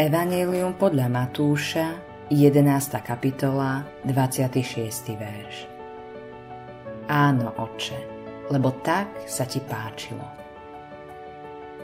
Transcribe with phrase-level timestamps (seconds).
[0.00, 1.92] Evangelium podľa Matúša,
[2.32, 2.64] 11.
[3.04, 5.12] kapitola, 26.
[5.12, 5.68] verš.
[7.04, 8.00] Áno, Otče,
[8.48, 10.24] lebo tak sa ti páčilo.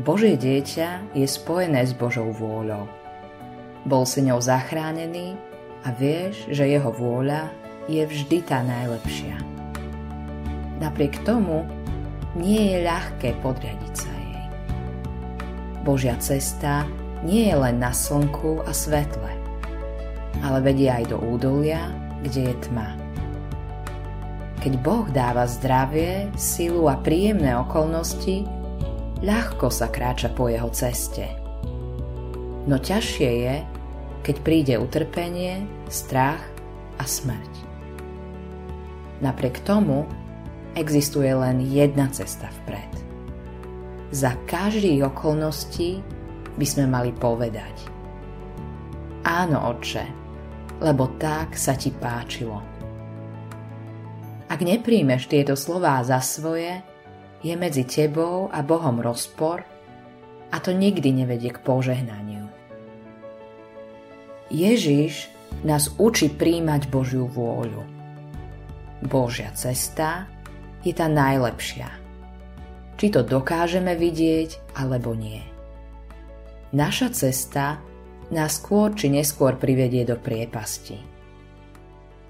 [0.00, 2.88] Božie dieťa je spojené s Božou vôľou.
[3.84, 5.36] Bol si ňou zachránený
[5.84, 7.52] a vieš, že jeho vôľa
[7.92, 9.36] je vždy tá najlepšia.
[10.80, 11.68] Napriek tomu
[12.32, 14.44] nie je ľahké podriadiť sa jej.
[15.84, 16.88] Božia cesta
[17.26, 19.32] nie je len na slnku a svetle,
[20.42, 21.90] ale vedie aj do údolia,
[22.22, 22.94] kde je tma.
[24.58, 28.42] Keď Boh dáva zdravie, silu a príjemné okolnosti,
[29.22, 31.30] ľahko sa kráča po jeho ceste.
[32.66, 33.56] No ťažšie je,
[34.26, 36.42] keď príde utrpenie, strach
[36.98, 37.54] a smrť.
[39.22, 40.06] Napriek tomu
[40.74, 42.92] existuje len jedna cesta vpred.
[44.10, 46.02] Za každých okolností
[46.58, 47.98] by sme mali povedať
[49.28, 50.04] Áno, oče,
[50.80, 52.64] lebo tak sa ti páčilo.
[54.48, 56.80] Ak nepríjmeš tieto slová za svoje,
[57.44, 59.62] je medzi tebou a Bohom rozpor
[60.48, 62.48] a to nikdy nevedie k požehnaniu.
[64.48, 65.28] Ježiš
[65.60, 67.84] nás učí príjmať Božiu vôľu.
[69.04, 70.24] Božia cesta
[70.80, 71.92] je tá najlepšia.
[72.98, 75.57] Či to dokážeme vidieť, alebo nie.
[76.68, 77.80] Naša cesta
[78.28, 81.00] nás skôr či neskôr privedie do priepasti.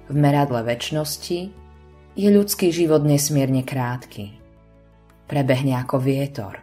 [0.08, 1.41] V meradle väčšnosti
[2.14, 4.39] je ľudský život nesmierne krátky.
[5.27, 6.55] Prebehne ako vietor.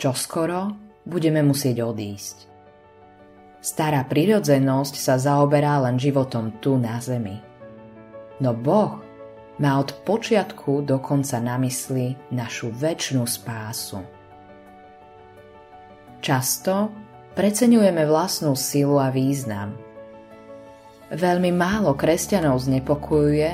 [0.00, 0.72] Čo skoro
[1.04, 2.36] budeme musieť odísť.
[3.60, 7.38] Stará prirodzenosť sa zaoberá len životom tu na zemi.
[8.40, 9.00] No Boh
[9.56, 14.04] má od počiatku do konca na mysli našu väčšnú spásu.
[16.20, 16.90] Často
[17.36, 19.76] preceňujeme vlastnú silu a význam.
[21.12, 23.50] Veľmi málo kresťanov znepokojuje,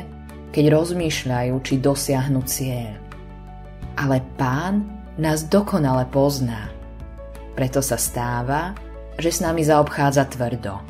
[0.52, 2.96] keď rozmýšľajú, či dosiahnu cieľ.
[4.00, 4.88] Ale pán
[5.20, 6.72] nás dokonale pozná.
[7.52, 8.72] Preto sa stáva,
[9.20, 10.80] že s nami zaobchádza tvrdo.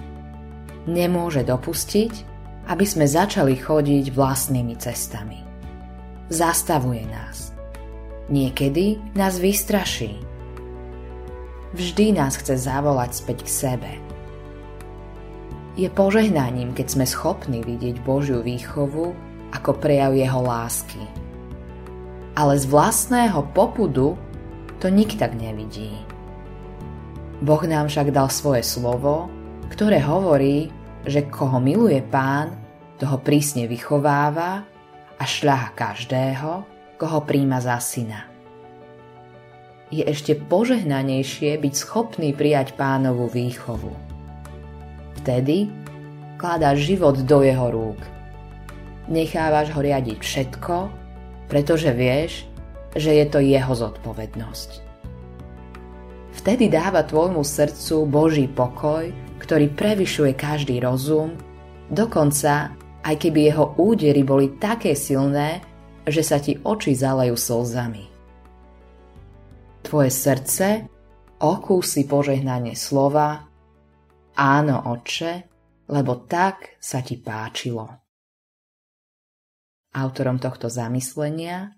[0.86, 2.12] Nemôže dopustiť,
[2.70, 5.42] aby sme začali chodiť vlastnými cestami.
[6.30, 7.50] Zastavuje nás.
[8.30, 10.31] Niekedy nás vystraší.
[11.72, 13.92] Vždy nás chce zavolať späť k sebe.
[15.72, 19.16] Je požehnaním, keď sme schopní vidieť Božiu výchovu
[19.56, 21.00] ako prejav jeho lásky.
[22.36, 24.20] Ale z vlastného popudu
[24.84, 25.96] to nik tak nevidí.
[27.40, 29.32] Boh nám však dal svoje slovo,
[29.72, 30.68] ktoré hovorí,
[31.08, 32.52] že koho miluje pán,
[33.00, 34.62] toho prísne vychováva
[35.16, 36.50] a šľaha každého,
[37.00, 38.31] koho príjma za syna.
[39.92, 43.92] Je ešte požehnanejšie byť schopný prijať pánovú výchovu.
[45.20, 45.68] Vtedy
[46.40, 48.00] kladáš život do jeho rúk.
[49.12, 50.76] Nechávaš ho riadiť všetko,
[51.52, 52.48] pretože vieš,
[52.96, 54.70] že je to jeho zodpovednosť.
[56.40, 59.12] Vtedy dáva tvojmu srdcu Boží pokoj,
[59.44, 61.36] ktorý prevyšuje každý rozum,
[61.92, 62.72] dokonca
[63.04, 65.60] aj keby jeho údery boli také silné,
[66.08, 68.11] že sa ti oči zalejú slzami.
[69.92, 70.88] Tvoje srdce
[71.36, 73.44] okúsi požehnanie slova
[74.32, 75.32] Áno, oče,
[75.92, 78.00] lebo tak sa ti páčilo.
[79.92, 81.76] Autorom tohto zamyslenia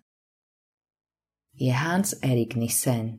[1.59, 3.19] je Hans Erik Nissen.